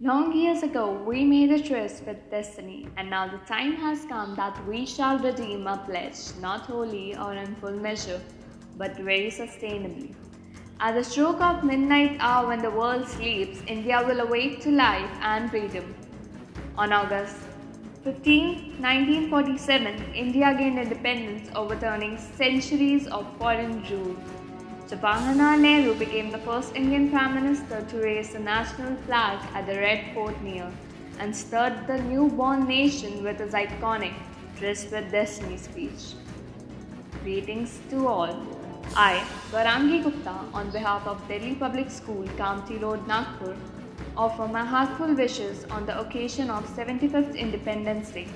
[0.00, 4.36] Long years ago, we made a tryst with destiny, and now the time has come
[4.36, 8.20] that we shall redeem our pledge, not wholly or in full measure,
[8.76, 10.14] but very sustainably.
[10.78, 15.10] At the stroke of midnight hour when the world sleeps, India will awake to life
[15.20, 15.92] and freedom.
[16.76, 17.34] On August
[18.04, 24.16] 15, 1947, India gained independence, overturning centuries of foreign rule.
[24.90, 29.74] Jawaharlal Nehru became the first Indian Prime Minister to raise the national flag at the
[29.74, 30.72] Red Fort near
[31.18, 34.14] and stirred the newborn nation with his iconic
[34.56, 36.14] Tryst with Destiny speech.
[37.22, 38.34] Greetings to all.
[38.96, 43.56] I, Varangi Gupta, on behalf of Delhi Public School, Kamptee Road, Nagpur,
[44.16, 48.26] offer my heartfelt wishes on the occasion of 75th Independence Day.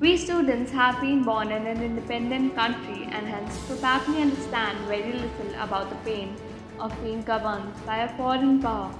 [0.00, 5.54] We students have been born in an independent country and hence probably understand very little
[5.60, 6.36] about the pain
[6.78, 8.94] of being governed by a foreign power.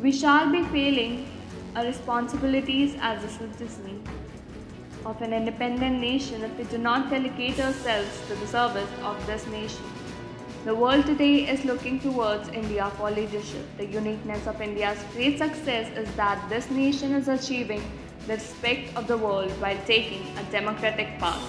[0.00, 1.26] We shall be failing
[1.74, 4.04] our responsibilities as a citizen
[5.04, 9.44] of an independent nation if we do not delegate ourselves to the service of this
[9.48, 9.82] nation.
[10.64, 13.66] The world today is looking towards India for leadership.
[13.78, 17.82] The uniqueness of India's great success is that this nation is achieving
[18.30, 21.42] the respect of the world while taking a democratic path.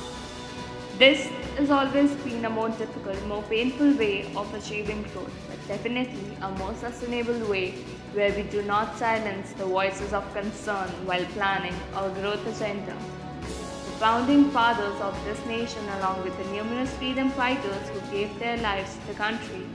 [0.98, 6.36] This has always been a more difficult, more painful way of achieving growth, but definitely
[6.42, 7.72] a more sustainable way
[8.14, 12.98] where we do not silence the voices of concern while planning our growth agenda.
[13.42, 18.58] The founding fathers of this nation, along with the numerous freedom fighters who gave their
[18.58, 19.66] lives to the country,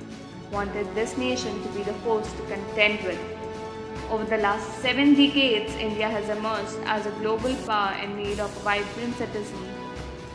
[0.50, 3.20] wanted this nation to be the force to contend with
[4.10, 8.56] over the last seven decades, India has emerged as a global power in need of
[8.56, 9.70] a vibrant citizens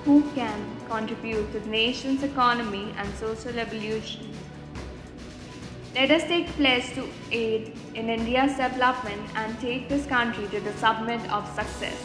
[0.03, 4.29] who can contribute to the nation's economy and social evolution.
[5.95, 10.73] Let us take pledge to aid in India's development and take this country to the
[10.73, 12.01] summit of success.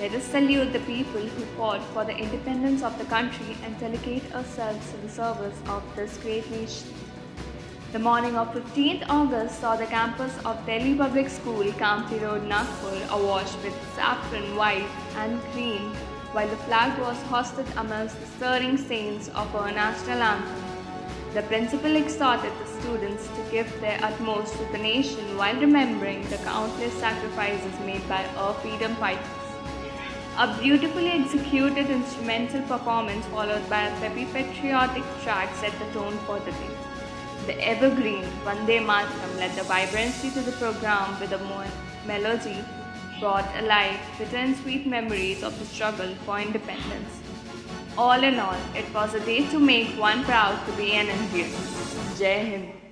[0.00, 4.34] Let us salute the people who fought for the independence of the country and dedicate
[4.34, 6.88] ourselves to the service of this great nation.
[7.92, 13.04] The morning of 15th August saw the campus of Delhi Public School, Kamptee Road, Nagpur,
[13.10, 14.86] awash with saffron, white,
[15.16, 15.90] and green,
[16.30, 20.62] while the flag was hoisted amongst the stirring scenes of our national anthem.
[21.34, 26.38] The principal exhorted the students to give their utmost to the nation while remembering the
[26.38, 29.26] countless sacrifices made by our freedom fighters.
[30.38, 36.38] A beautifully executed instrumental performance followed by a peppy patriotic track set the tone for
[36.38, 36.89] the day.
[37.46, 41.40] The evergreen Vande Mataram led the vibrancy to the program with a
[42.06, 42.64] melody
[43.18, 47.20] brought alive bitter and sweet memories of the struggle for independence.
[47.98, 51.50] All in all, it was a day to make one proud to be an Indian.
[52.18, 52.89] Jai Hind.